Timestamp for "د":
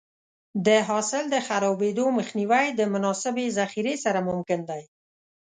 0.65-0.67, 1.29-1.35, 2.79-2.81